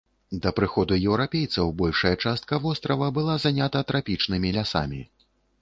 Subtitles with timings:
[0.45, 5.01] Да прыходу еўрапейцаў большая частка вострава была занята трапічнымі лясамі.